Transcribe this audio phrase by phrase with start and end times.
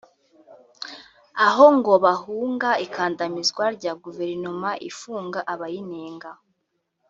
[1.47, 6.31] aho ngo bahunga ikandamizwa rya guverinoma ifunga abayinenga